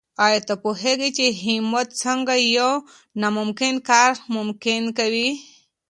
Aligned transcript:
آیا 0.25 0.39
ته 0.47 0.53
پوهېږې 0.63 1.09
چې 1.17 1.25
همت 1.43 1.87
څنګه 2.03 2.35
یو 2.57 2.71
ناممکن 3.21 3.75
کار 3.89 4.13
ممکن 4.35 4.81
کوي؟ 4.97 5.29